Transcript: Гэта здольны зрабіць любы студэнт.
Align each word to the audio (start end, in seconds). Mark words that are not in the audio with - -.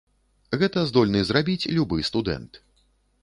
Гэта 0.61 0.85
здольны 0.91 1.21
зрабіць 1.29 1.69
любы 1.79 2.01
студэнт. 2.09 2.61